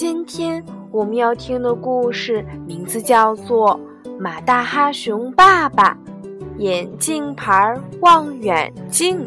[0.00, 3.78] 今天我们要听的故事名字叫做
[4.18, 5.94] 《马大哈熊爸爸
[6.56, 9.18] 眼镜牌望远镜》。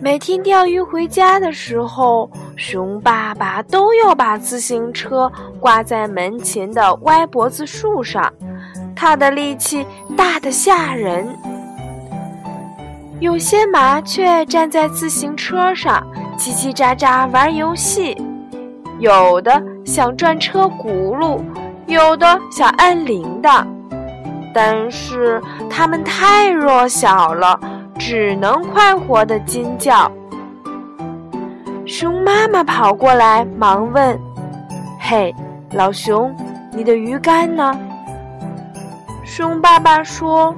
[0.00, 5.30] 每天钓鱼回家的时候，熊爸爸都要把自行车
[5.60, 8.32] 挂在门前的歪脖子树上，
[8.96, 9.86] 他的力气
[10.16, 11.28] 大得吓人。
[13.18, 16.06] 有些麻雀站在自行车上，
[16.38, 18.14] 叽叽喳喳玩游戏；
[18.98, 21.40] 有的想转车轱辘，
[21.86, 23.64] 有的想按铃铛。
[24.54, 27.58] 但是它们太弱小了，
[27.98, 30.12] 只能快活地尖叫。
[31.86, 34.18] 熊妈妈跑过来，忙问
[35.00, 35.34] ：“嘿，
[35.72, 36.34] 老熊，
[36.74, 37.72] 你的鱼竿呢？”
[39.24, 40.54] 熊爸爸说。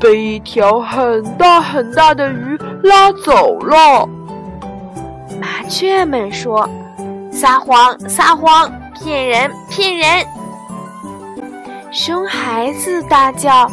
[0.00, 4.08] 被一条很大很大的鱼拉走了。
[5.40, 6.68] 麻雀们说
[7.32, 10.26] ：“撒谎，撒谎，骗人，骗人！”
[11.92, 13.70] 熊孩子大叫：“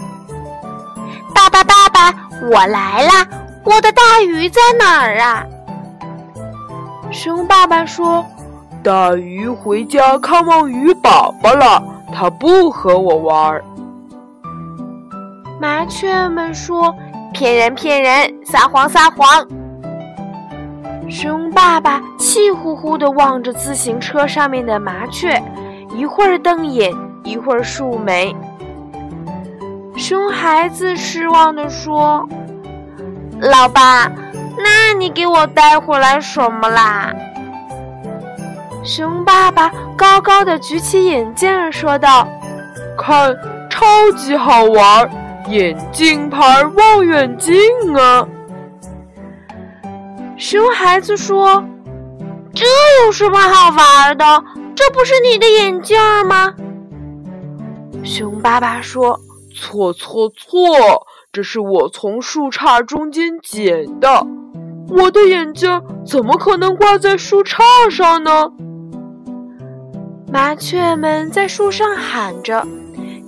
[1.36, 2.14] 爸爸，爸爸，
[2.50, 3.28] 我来啦！
[3.64, 5.46] 我的大鱼在哪儿啊？”
[7.12, 8.26] 熊爸爸说
[8.84, 13.62] ：“大鱼回家看望鱼宝宝了，它不和我玩。”
[15.64, 16.94] 麻雀们说
[17.32, 19.48] ：“骗人，骗人，撒谎，撒谎！”
[21.10, 25.42] 熊爸爸气呼呼地望着自行车上面的麻雀，
[25.96, 26.92] 一会儿瞪眼，
[27.24, 28.36] 一会儿竖眉。
[29.96, 32.28] 熊孩子失望地说
[33.40, 34.12] ：“老爸，
[34.58, 37.14] 那你给我带回来什么啦？”
[38.84, 42.28] 熊爸爸高高的举起眼镜，说道
[43.00, 43.34] ：“看，
[43.70, 45.10] 超级好玩！”
[45.48, 47.54] 眼镜牌望远镜
[47.96, 48.28] 啊！
[50.38, 51.64] 熊孩子说
[52.54, 52.66] ：“这
[53.06, 54.44] 有什么好玩的？
[54.76, 56.54] 这不是你的眼镜吗？”
[58.04, 59.20] 熊爸爸说
[59.54, 61.06] ：“错错错！
[61.32, 64.26] 这是我从树杈中间捡的。
[64.90, 68.52] 我的眼镜怎么可能挂在树杈上呢？”
[70.32, 72.66] 麻雀们在树上喊着。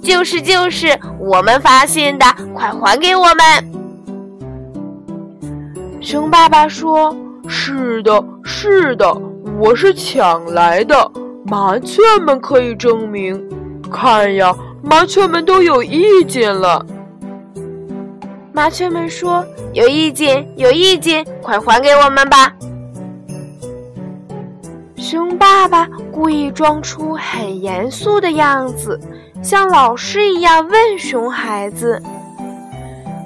[0.02, 3.72] 就是就是，我们发现的，快还给我们！
[6.00, 7.16] 熊爸爸说
[7.48, 9.12] ：“是的，是的，
[9.60, 11.12] 我是抢来的。
[11.46, 13.44] 麻雀们可以证明。
[13.92, 16.86] 看呀，麻雀们都有意见了。”
[18.54, 22.54] 麻雀们说：“有意见，有意见，快还给我们吧！”
[24.96, 29.00] 熊爸爸故意装出很严肃的样子。
[29.46, 32.02] 像老师一样问熊孩子：“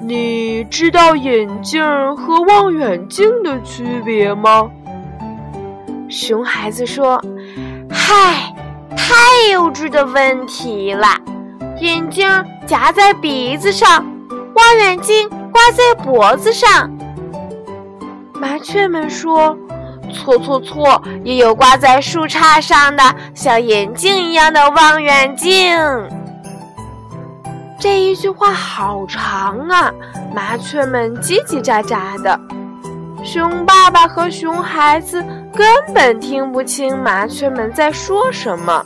[0.06, 1.82] 你知道眼镜
[2.14, 4.70] 和望远镜的区别吗？”
[6.10, 7.18] 熊孩子说
[7.90, 8.54] ：“嗨，
[8.94, 9.14] 太
[9.50, 11.08] 幼稚的问题了！
[11.80, 12.28] 眼镜
[12.66, 14.04] 夹在鼻子上，
[14.54, 16.90] 望远镜挂在脖子上。”
[18.38, 19.56] 麻雀们说。
[20.10, 21.02] 错错错！
[21.24, 23.02] 也有挂在树杈上的
[23.34, 25.50] 像眼镜一样的望远镜。
[27.78, 29.90] 这一句话好长啊，
[30.34, 32.38] 麻雀们叽叽喳喳的。
[33.24, 38.84] 熊爸爸和熊孩子根本听不清麻雀们在说什么。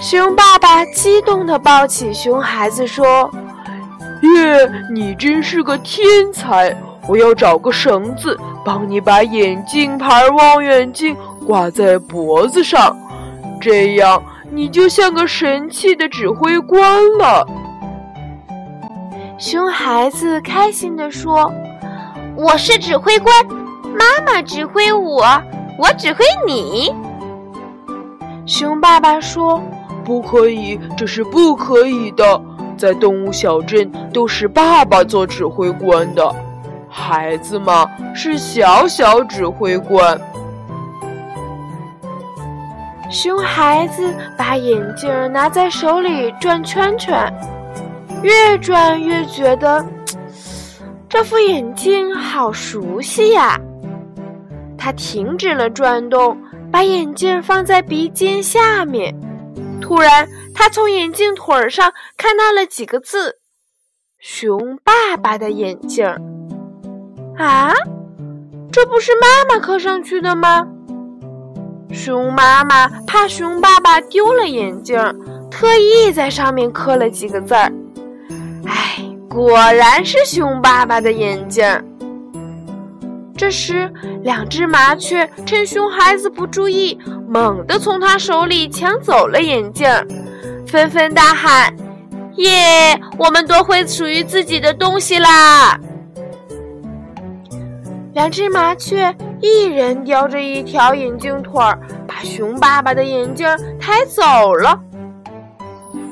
[0.00, 3.30] 熊爸爸激动地抱起熊孩子说
[4.36, 6.76] ：“耶，你真是个天才！
[7.08, 11.16] 我要找个绳子。”帮你把眼镜牌望远镜
[11.46, 12.96] 挂在脖子上，
[13.60, 17.46] 这样你就像个神气的指挥官了。
[19.38, 21.52] 熊孩子开心地说
[22.36, 23.34] ：“我是指挥官，
[23.98, 25.24] 妈妈指挥我，
[25.78, 26.94] 我指挥你。”
[28.46, 29.60] 熊爸爸说
[30.04, 32.40] ：“不可以，这是不可以的，
[32.76, 36.32] 在动物小镇都是爸爸做指挥官的。”
[36.92, 40.20] 孩子嘛，是小小指挥官。
[43.10, 47.32] 熊孩子把眼镜拿在手里转圈圈，
[48.22, 49.84] 越转越觉得
[51.08, 53.58] 这副眼镜好熟悉呀。
[54.78, 56.36] 他停止了转动，
[56.70, 59.14] 把眼镜放在鼻尖下面。
[59.80, 63.36] 突然，他从眼镜腿上看到了几个字
[64.18, 66.14] ：“熊爸爸的眼镜。”
[67.44, 67.72] 啊，
[68.70, 70.66] 这不是妈妈刻上去的吗？
[71.92, 74.96] 熊妈妈怕熊爸爸丢了眼镜，
[75.50, 77.72] 特意在上面刻了几个字儿。
[78.66, 81.64] 哎，果然是熊爸爸的眼镜。
[83.36, 83.92] 这时，
[84.22, 86.96] 两只麻雀趁熊孩子不注意，
[87.28, 89.88] 猛地从他手里抢走了眼镜，
[90.66, 91.74] 纷纷大喊
[92.36, 92.98] ：“耶！
[93.18, 95.78] 我们夺回属于自己的东西啦！”
[98.14, 103.48] 两只麻雀一人叼着一条眼镜腿儿，把熊爸爸的眼镜
[103.80, 104.78] 抬走了。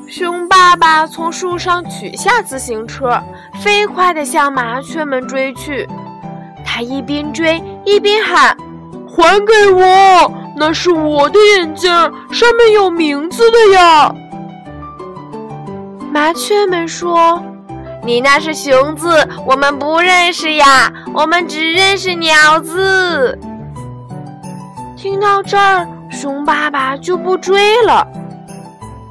[0.07, 3.21] 熊爸爸从树上取下自行车，
[3.63, 5.87] 飞快地向麻雀们追去。
[6.65, 8.57] 他一边追一边喊
[9.07, 10.31] ：“还给我！
[10.57, 11.91] 那是我的眼镜，
[12.31, 14.13] 上面有名字的呀！”
[16.11, 17.39] 麻雀们说。
[18.03, 23.37] 你那是熊字，我们不认识呀，我们只认识鸟字。
[24.97, 28.07] 听到这儿，熊爸爸就不追了。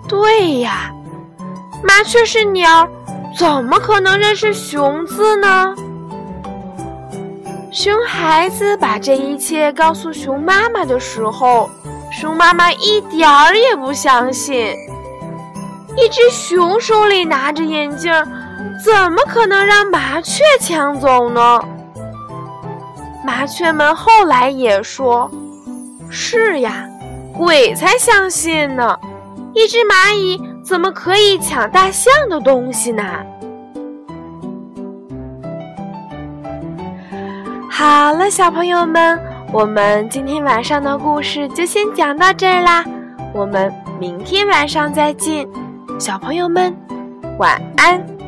[0.09, 0.93] 对呀，
[1.85, 2.89] 麻雀是鸟，
[3.37, 5.75] 怎么可能认识熊字呢？
[7.71, 11.71] 熊孩子把这一切告诉熊妈妈的时候，
[12.11, 14.75] 熊妈妈一点儿也不相信。
[15.97, 18.13] 一只熊手里拿着眼镜。
[18.85, 21.61] 怎么可能让麻雀抢走呢？
[23.25, 25.31] 麻雀们后来也说
[26.11, 26.89] ：“是呀，
[27.37, 28.99] 鬼才相信呢！
[29.53, 33.03] 一只蚂蚁怎么可以抢大象的东西呢？”
[37.71, 39.19] 好了，小朋友们，
[39.53, 42.85] 我们今天晚上的故事就先讲到这儿啦，
[43.33, 45.47] 我们明天晚上再见，
[45.99, 46.77] 小朋友们，
[47.39, 48.19] 晚安。